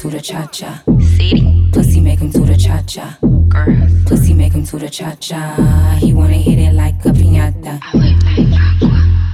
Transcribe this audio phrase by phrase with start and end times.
[0.00, 0.82] do the cha cha.
[1.72, 3.18] Pussy make him do the cha cha.
[4.06, 5.98] Pussy make him do the cha cha.
[6.00, 7.78] He wanna hit it like a piñata.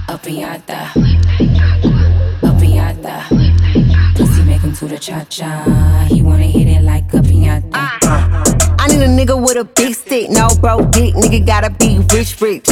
[0.09, 0.91] A piñata.
[2.43, 3.23] A piñata.
[4.15, 6.05] Pussy make him do the cha cha.
[6.09, 8.66] He wanna hit it like a piñata.
[8.87, 11.13] I need a nigga with a big stick, no bro dick.
[11.15, 12.69] Nigga gotta be rich, rich.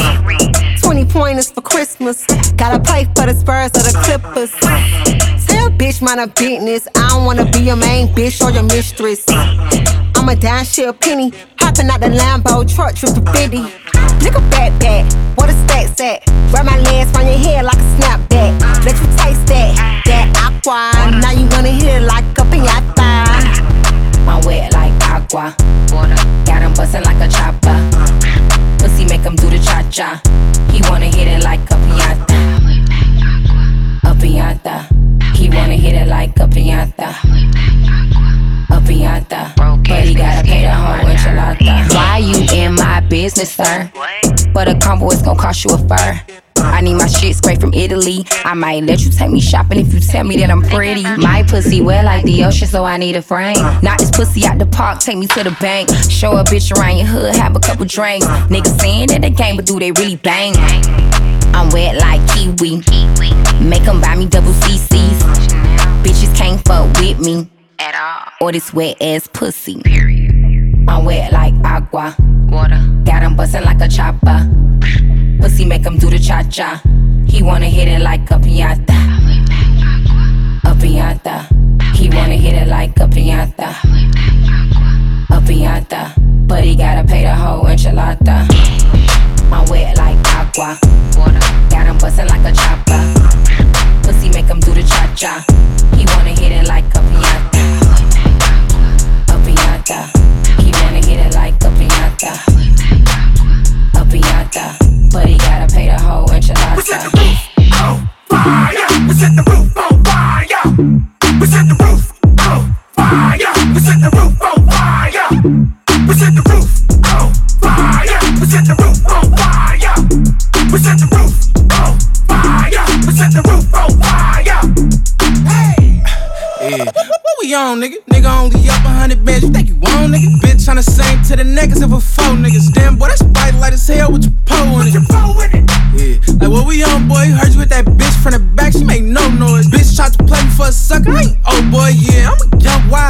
[0.81, 2.25] 20 pointers for Christmas.
[2.55, 4.51] Gotta play for the Spurs or the Clippers.
[5.45, 6.87] Tell bitch mind a business.
[6.95, 9.25] I don't wanna be your main bitch or your mistress.
[10.15, 11.33] I'm a down shit penny.
[11.59, 13.57] Hopping out the Lambo truck, triple 50.
[14.23, 15.03] Nigga back back,
[15.37, 16.25] what a stack at?
[16.49, 18.85] Grab my legs from your head like a snapback.
[18.85, 21.19] Let you taste that, that aqua.
[21.19, 23.75] Now you gonna hit it like a piñata.
[24.45, 24.74] Wet like
[25.35, 25.55] agua.
[25.91, 26.15] Water.
[26.45, 27.69] Got him bustin' like a chopper.
[27.69, 28.77] Uh.
[28.79, 30.21] Pussy make him do the cha cha.
[30.71, 32.37] He wanna hit it like a piñata.
[34.03, 35.35] A piñata.
[35.35, 37.09] He wanna hit it like a piñata.
[38.69, 39.53] A piñata.
[39.55, 41.93] But he gotta pay the whole enchilada.
[41.93, 43.91] Why you in my business, sir?
[44.53, 46.34] But a combo is gonna cost you a fur.
[46.57, 48.25] I need my shit straight from Italy.
[48.43, 51.03] I might let you take me shopping if you tell me that I'm pretty.
[51.03, 53.57] My pussy wet like the ocean, so I need a frame.
[53.81, 55.89] Knock this pussy out the park, take me to the bank.
[56.09, 58.25] Show a bitch around your hood, have a couple drinks.
[58.25, 60.53] Niggas saying that they game, but do they really bang?
[61.53, 62.81] I'm wet like kiwi.
[63.61, 65.23] Make 'em buy me double CCs.
[66.03, 68.47] Bitches can't fuck with me at all.
[68.47, 69.81] Or this wet ass pussy.
[70.87, 72.15] I'm wet like agua.
[72.49, 72.81] Water.
[73.05, 74.47] Got him bustin' like a chopper.
[75.45, 76.81] Pussy make him do the cha cha.
[77.27, 78.97] He wanna hit it like a piñata.
[80.63, 81.45] A piñata.
[81.93, 83.69] He wanna hit it like a piñata.
[85.29, 86.13] A piñata.
[86.47, 88.47] But he gotta pay the whole enchilada.
[89.53, 90.17] I'm wet like.
[91.15, 91.39] Water.
[91.69, 93.01] Got him bustin' like a chopper.
[94.01, 95.45] Pussy make him do the cha cha.
[95.95, 97.63] He wanna hit it like a piñata.
[99.29, 99.99] A piñata.
[100.63, 102.33] He wanna hit it like a piñata.
[103.93, 105.04] A piñata.
[105.15, 106.64] But he gotta pay the whole enchilada.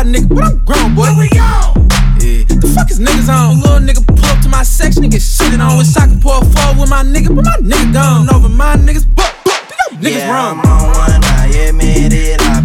[0.06, 1.10] Nigga, but I'm grown, boy.
[1.10, 1.90] What we on?
[2.22, 2.46] Yeah.
[2.46, 3.62] The fuck is niggas on?
[3.62, 5.78] Little nigga pull up to my section and get shitted on.
[5.78, 8.30] Wish I could pour a four with my nigga, but my nigga gone.
[8.34, 9.60] Over my niggas, but, but,
[10.00, 10.62] niggas yeah, wrong.
[10.64, 12.42] I'm on one, I admit it.
[12.42, 12.65] I've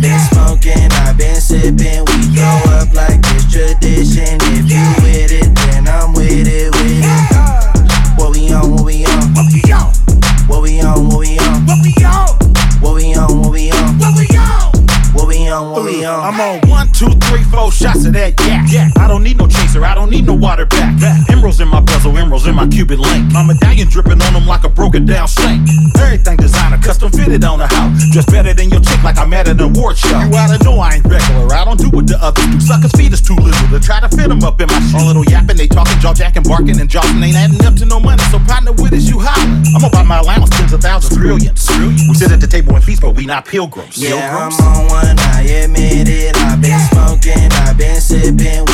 [16.00, 16.20] we on?
[16.20, 16.28] Uh.
[16.28, 18.66] I'm on one, two, three, four shots of that yak.
[18.70, 18.88] Yeah.
[18.98, 20.96] I don't need no chaser, I don't need no water back.
[21.30, 23.32] Emeralds in my bezel, emeralds in my Cuban link.
[23.32, 25.68] My medallion dripping on them like a broken down sink.
[25.98, 28.10] Everything designer, custom fitted on the house.
[28.12, 30.18] Dressed better than your chick like I'm at an award show.
[30.20, 32.60] You oughta know I ain't regular, I don't do what the others do.
[32.60, 34.98] Suckers' feet is too little to try to fit them up in my shoe.
[34.98, 37.22] A little yapping, they talking, jaw jacking, barking, and jawing.
[37.22, 39.64] Ain't adding up to no money, so partner with us, you hollering.
[39.76, 41.68] I'm about my allowance, tens of thousands, trillions.
[42.08, 43.96] We sit at the table and feast, but we not pilgrims.
[43.98, 44.60] Yeah, Pilgrims?
[44.60, 46.36] I'm on one, I admit it.
[46.36, 48.69] I've been smoking, I've been sipping.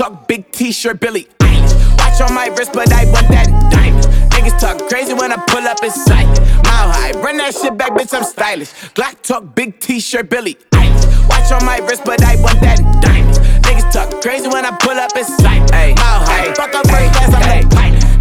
[0.00, 1.98] Talk, big t-shirt, Billie Eilish.
[1.98, 4.02] Watch on my wrist, but I want that diamond.
[4.32, 6.24] Niggas talk crazy when I pull up in sight.
[6.64, 8.72] Mile high, run that shit back, bitch, I'm stylish.
[8.96, 11.28] Glock talk, big t-shirt, Billie Eilish.
[11.28, 13.36] Watch on my wrist, but I want that diamond.
[13.60, 15.68] Niggas talk crazy when I pull up in sight.
[15.70, 16.88] Mile high, fuck up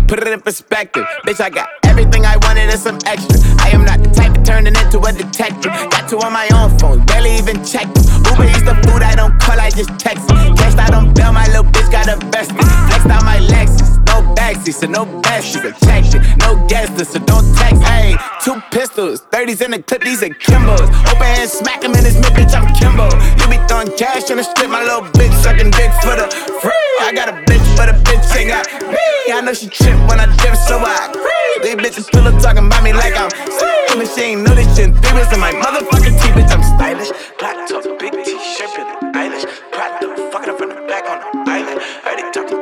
[0.10, 1.40] Put it in perspective, bitch.
[1.40, 3.38] I got everything I wanted and some extra.
[3.62, 5.70] I am not the type of turning into a detective.
[5.70, 7.94] Got two on my own phone, barely even them.
[8.26, 10.80] Uber eats the food I don't call, I just text it.
[10.80, 12.58] I don't bail, my little bitch got invested.
[12.58, 15.06] Flexed out my Lexus, no backseat, so no
[15.42, 16.22] shit protected.
[16.40, 17.82] No gas, so don't text.
[17.84, 20.88] Hey, two pistols, 30s in the clip, these are Kimbos.
[21.08, 23.08] Open hand, smack him in his mid, bitch, I'm Kimbo.
[23.40, 26.28] You be throwing cash on the strip, my little bitch sucking dick for the
[26.62, 26.94] free.
[27.02, 29.32] I got a bitch, but a bitch ain't got me.
[29.32, 31.40] I know she trip when I dip, so I agree.
[31.64, 34.00] These bitches pillow talking about me like I'm slim.
[34.00, 34.92] And she ain't know this shit.
[34.96, 37.12] Three bits in my motherfucking teeth, bitch, I'm stylish.
[37.40, 39.46] Black top, big t-shirt, Billie Eilish.
[39.72, 41.80] Proud to fuck up from the back on the island.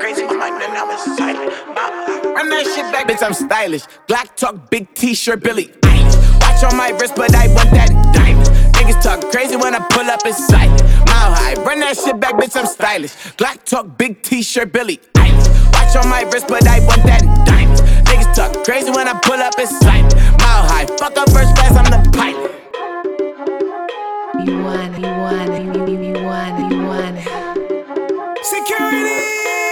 [0.08, 1.52] Heard it crazy, my mind, and now it's silent.
[2.36, 3.84] Run that shit back, bitch, I'm stylish.
[4.08, 6.42] Black talk, big t-shirt, Billie Eilish.
[6.42, 8.48] Watch on my wrist, but I want that diamond.
[8.76, 10.70] Niggas talk crazy when I pull up in sight.
[11.08, 13.14] Mile high, run that shit back, bitch, I'm stylish.
[13.36, 15.74] Black talk, big t-shirt, Billie Eilish.
[15.74, 17.80] Watch on my wrist, but I want that diamond.
[18.08, 20.04] Niggas talk crazy when I pull up in sight.
[20.40, 22.52] Mile high, fuck up first class, I'm the pilot.
[24.48, 28.46] You want it, you want it, you, you, you want it, you want it.
[28.46, 29.67] Security!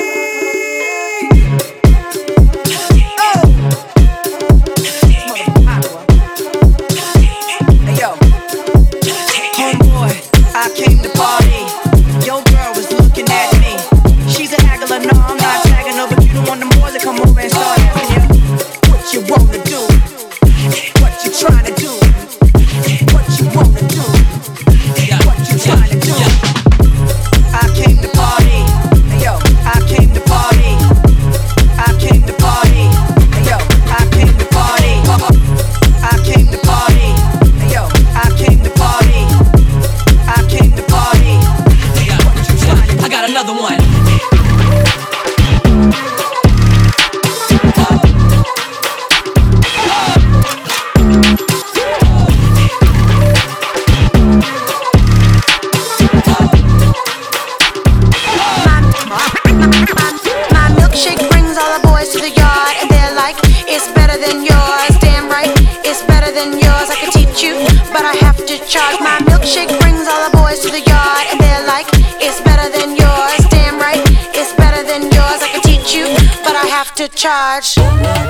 [77.06, 78.26] La.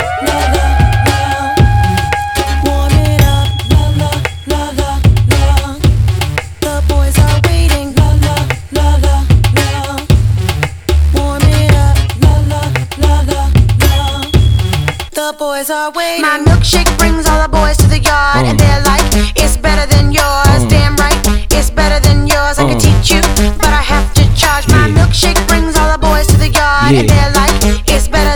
[15.13, 16.21] The boys are waiting.
[16.21, 18.85] My milkshake brings all the boys to the yard, and they're mm.
[18.85, 19.05] like,
[19.37, 20.61] it's better than yours.
[20.65, 20.69] Mm.
[20.69, 21.17] Damn right,
[21.51, 22.59] it's better than yours.
[22.59, 22.81] I can mm.
[22.81, 23.21] teach you,
[23.57, 24.67] but I have to charge.
[24.67, 27.55] My milkshake brings all the boys to the yard, and they're like,
[27.87, 28.34] it's better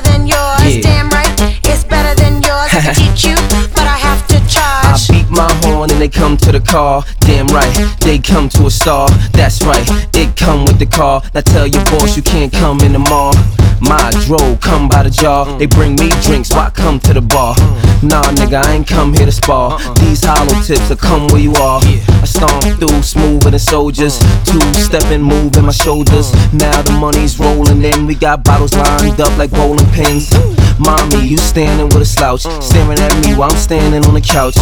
[2.93, 3.35] teach you,
[3.73, 4.85] but I have to charge.
[4.85, 7.03] I beat my horn and they come to the car.
[7.21, 9.09] Damn right, they come to a star.
[9.33, 11.21] That's right, it come with the car.
[11.33, 13.33] Now tell your boss you can't come in the mall.
[13.81, 15.45] My dro come by the jar.
[15.57, 17.55] They bring me drinks, why come to the bar?
[18.03, 19.73] Nah, nigga, I ain't come here to spar.
[19.73, 19.93] Uh-uh.
[19.95, 21.81] These hollow tips will come where you are.
[21.83, 24.19] I stomp through smoother than soldiers.
[24.21, 24.59] Uh-huh.
[24.59, 26.31] Two stepping, moving my shoulders.
[26.33, 26.57] Uh-huh.
[26.57, 28.05] Now the money's rolling in.
[28.05, 30.29] We got bottles lined up like bowling pins.
[30.79, 34.55] Mommy, you standing with a slouch, staring at me while I'm standing on the couch.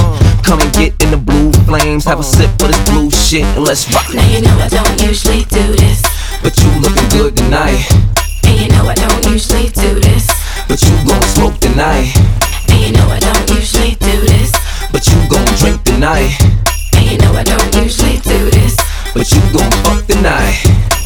[0.43, 3.63] Come and get in the blue flames, have a sip of this blue shit, and
[3.63, 4.05] let's rock.
[4.13, 6.01] Now you know I don't usually do this.
[6.41, 7.85] But you looking good tonight,
[8.45, 10.25] And you know I don't usually do this.
[10.67, 12.09] but you gon' smoke tonight,
[12.69, 14.51] And you know I don't usually do this.
[14.91, 16.33] but you gon' drink tonight,
[16.97, 18.75] And you know I don't usually do this.
[19.13, 20.96] but you gon' fuck tonight.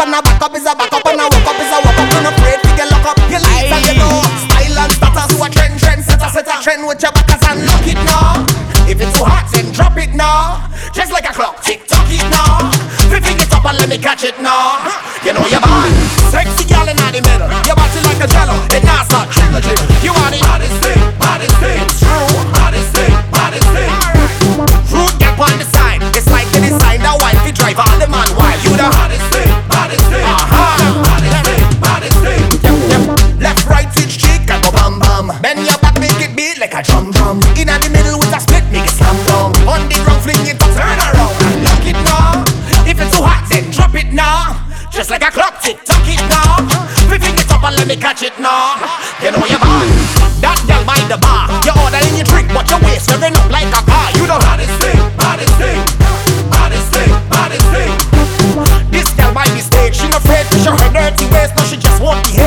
[0.00, 1.46] Up is a cock and a back up is a back up and a walk
[1.46, 2.08] up is a walk up.
[2.10, 3.18] Don't afraid to get lock up.
[3.30, 5.30] You leave and you know style and status.
[5.30, 8.42] Who a trend, trend setter, set a trend with your backers and lock it now.
[8.90, 10.68] If it's too hot, then drop it now.
[10.92, 12.70] Just like a clock, tick tock it now.
[13.10, 14.82] Pick it up and let me catch it now.
[15.22, 15.90] You know you're bad.
[16.30, 17.50] Sexy gal in the middle.
[17.64, 18.56] Your body like a jello.
[18.74, 19.74] It not start trilogy.
[20.02, 20.42] You want it?
[20.42, 21.80] Baddest thing, baddest thing.
[22.02, 22.30] True.
[22.52, 23.90] Baddest thing, baddest thing.
[24.90, 26.02] Rude gal on the side.
[26.18, 28.28] It's like they decide that wife you drive all the man
[60.64, 62.43] she her dirty waist, no she just want the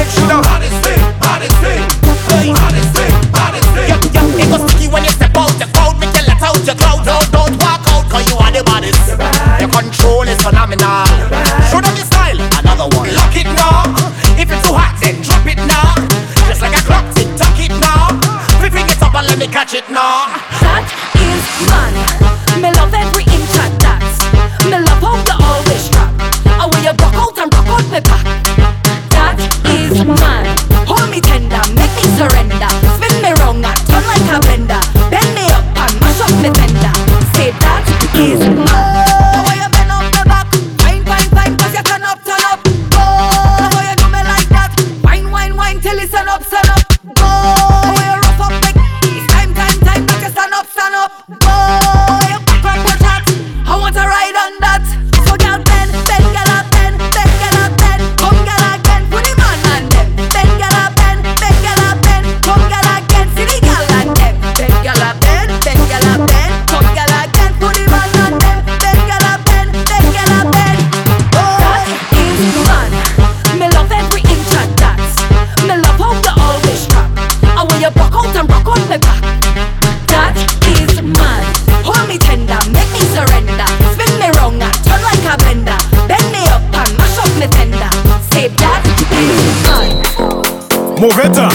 [91.08, 91.48] Mauvais temps.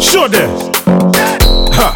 [0.00, 0.50] Show them.
[1.76, 1.92] Ha.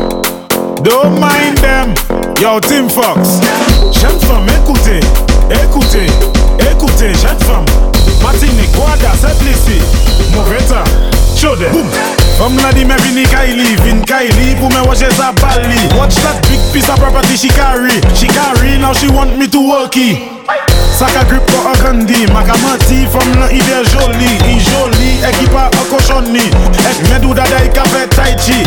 [0.85, 1.93] Don't mind them.
[2.41, 3.41] Yo, Team Fox.
[3.91, 5.01] Jeune femme, écoutez,
[5.51, 6.07] écoutez,
[6.71, 7.65] écoutez, jeune femme.
[8.23, 9.83] Martinique, Guada, c'est ici.
[10.33, 10.85] Mauvais temps.
[11.37, 11.73] Show them.
[11.73, 11.89] Boom.
[12.39, 16.41] Femme la di me vini Kylie, vin Kylie Pou me wache sa bali Watch that
[16.49, 20.72] big piece of property she carry She carry, now she want me to work it
[21.03, 24.31] Saka grip pou an kandi Maka manti, fom lan i de joli.
[24.47, 26.45] I joli, ekipa an koshoni
[26.87, 28.61] Ek medou dada i ka fe tai chi.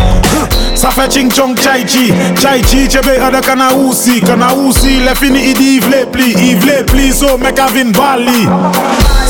[0.75, 2.09] Sa fe ching chong chai chi.
[2.35, 6.33] Chai chi, chebe an de kanawusi Kanawusi, le fini i di i vle pli.
[6.49, 8.43] I vle pli, so mek avin bali.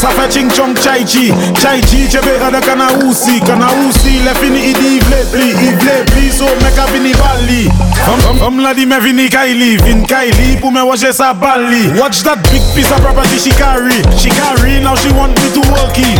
[0.01, 1.29] Sa fe ching chong chai chi.
[1.61, 5.51] Chai chi, chebe an de kanawusi Kanawusi, le fini i di i vle pli.
[5.53, 7.69] I vle pli, so mek avin bali.
[8.41, 9.75] Om la di men vini kaili.
[9.85, 11.85] Vin kaili pou men waje sa bali.
[12.01, 13.99] Watch that big piece of property she carry.
[14.15, 16.19] She carry now she want me to work it.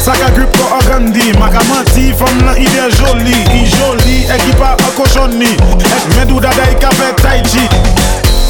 [0.00, 3.36] Saka grip ko a gandi Maka mati fom nan i de joli.
[3.52, 5.52] I joli ek i pa a koshoni.
[5.84, 7.64] Ek me do dada i ka fe tai chi.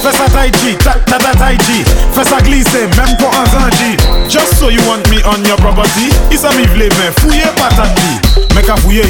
[0.01, 1.85] Fais tai chi, ta ta ta tai chi.
[2.15, 3.97] Fais ça glisser, même pas en zanji.
[4.31, 7.13] Just so you want me on your property Isa mi vle men
[7.57, 8.55] patati.
[8.55, 9.05] Meka fouye,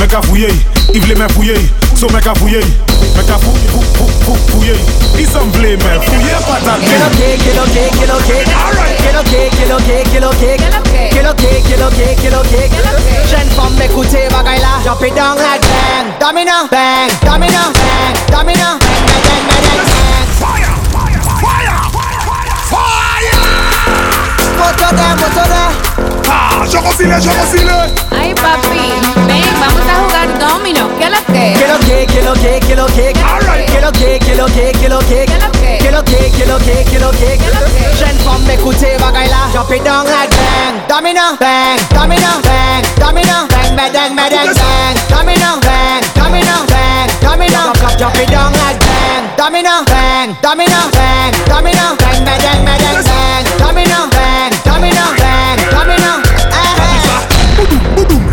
[0.00, 0.48] meka fouye
[0.94, 1.28] I vle men
[1.94, 2.89] so meka fouye
[3.20, 4.72] Meka fou, fou, fou, fou, fouye
[5.20, 8.40] Isa m vle men fouye patati Get okay, get okay, get okay.
[8.40, 10.56] Get okay, get okay, get okay.
[11.12, 12.64] Get okay, get okay, get okay.
[13.28, 14.80] Jeune femme, écoutez, bagay la.
[14.84, 16.08] Drop it down like bang.
[16.18, 17.12] Domino, bang.
[17.20, 18.16] Domino, bang.
[18.32, 20.28] Domino, bang, bang, bang, bang, bang.
[20.40, 20.72] Fire!
[20.88, 21.20] Fire!
[21.44, 21.76] Fire!
[22.72, 23.36] Fire!
[24.56, 25.70] Moto there, moto there.
[26.24, 27.92] Ah, yo cocile, yo cocile.
[28.16, 28.96] Ay, papi,
[29.28, 30.88] ven, vamos a jugar domino.
[30.96, 31.79] ¿Qué es lo que?
[32.06, 33.66] Get okay, get okay, get okay.
[33.68, 35.26] Get okay, get okay, get okay.
[35.80, 37.36] Get okay, get okay, get okay.
[37.98, 39.52] Jeune femme, écoutez, bagay la.
[39.52, 40.80] Drop it down like bang.
[40.88, 41.78] Domino, bang.
[41.92, 42.82] Domino, bang.
[42.96, 44.96] Domino, bang, bang, bang, bang, bang.
[45.12, 46.02] Domino, bang.
[46.16, 47.08] Domino, bang.
[47.20, 49.28] Domino, drop, it down like bang.
[49.36, 50.34] Domino, bang.
[50.40, 51.32] Domino, bang.
[51.44, 53.44] Domino, bang, bang, bang, bang, bang.
[53.60, 54.52] Domino, bang.
[54.64, 55.58] Domino, bang.
[55.68, 55.99] Domino, eh.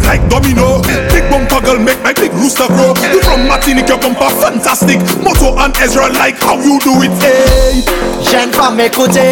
[0.07, 0.81] Like domino.
[1.11, 2.95] Big bumper girl make my big rooster grow.
[3.11, 5.03] You from Martinique, your bumper fantastic.
[5.19, 7.83] Moto and Ezra like how you do it, eh?
[7.83, 8.07] hey.
[8.23, 9.31] Jeune femme écoutez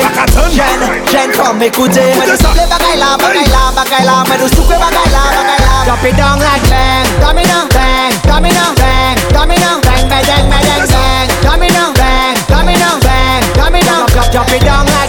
[0.51, 4.47] Jeune, jeune femme écoutez Me do souple bagay la, bagay la, bagay la Me do
[4.55, 7.05] souple bagay la, bagay la Drop it down like bang.
[7.19, 9.17] Domino, bang, domino, bang.
[9.33, 13.43] Domino, bang, bang, bang, bang, bang, Domino, bang, domino, bang.
[13.53, 15.04] Domino, drop it down like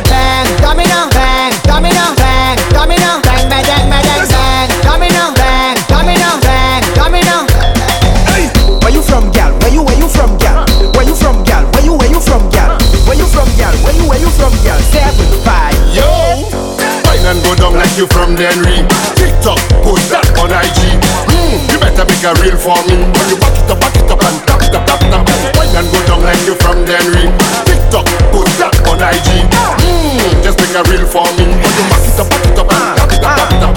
[17.97, 18.85] you from Denry.
[19.17, 21.01] TikTok, post that on IG.
[21.33, 23.01] Hmm, you better make a reel for me.
[23.09, 25.25] When you back it up, back it up and tap tap it up.
[25.57, 27.33] Wine and go down like you from Denry.
[27.65, 28.05] TikTok,
[28.37, 29.49] post that on IG.
[29.81, 31.49] Hmm, just make a reel for me.
[31.57, 33.77] When you back it up, back it up and tap tap it up.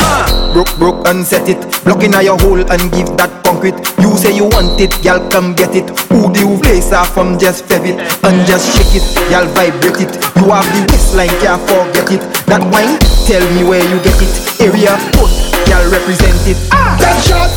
[0.52, 1.62] Broke, broke and set it.
[1.88, 5.76] Block in your hole and give that You say you want it, y'all come get
[5.76, 5.90] it.
[6.08, 10.00] Who do you place off from just fev it and just shake it, y'all vibrate
[10.00, 10.16] it.
[10.40, 12.22] You have the waistline, can't forget it.
[12.48, 12.96] That wine,
[13.28, 14.62] tell me where you get it.
[14.62, 15.36] Area code,
[15.68, 16.56] y'all represent it.
[16.72, 16.96] Ah!
[17.02, 17.52] That shot,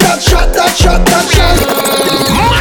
[0.00, 2.53] that shot, that shot, that shot.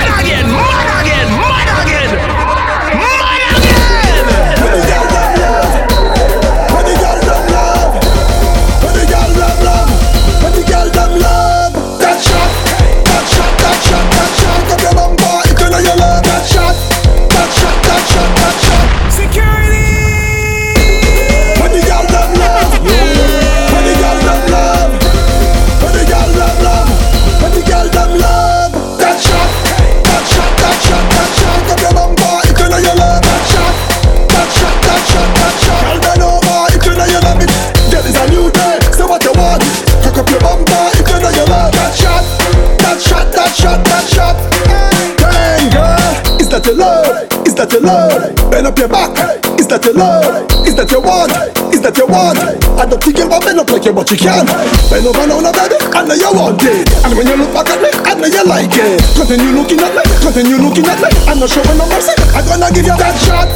[47.83, 48.51] Your love?
[48.51, 49.11] Bend up your back.
[49.59, 50.47] Is that your love?
[50.65, 51.31] Is that your want?
[51.73, 52.39] Is that your want?
[52.79, 54.47] I don't think you want bend up like you, but you can.
[54.89, 55.77] Bend over now, now, baby.
[55.91, 56.87] I know you want it.
[57.03, 58.99] And when you look back at me, I know you like it.
[59.15, 60.03] Continue looking at me.
[60.23, 61.09] Continue looking at me.
[61.27, 62.15] I'm not showing no mercy.
[62.33, 63.47] I'm gonna give you that shot.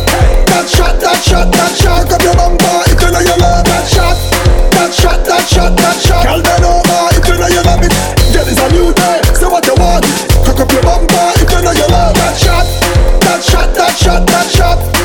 [0.52, 2.12] That shot, that shot, that shot.
[2.12, 4.18] Up your bumper you know you love that shot.
[4.76, 6.24] That shot, that shot, that shot.
[6.24, 7.94] Girl, bend over you know you love it.
[8.32, 9.18] There is a new day.
[9.36, 10.04] Say what you want.
[10.44, 12.87] Cock up your bumper you know you love that shot.
[13.98, 14.97] Shot, that shot,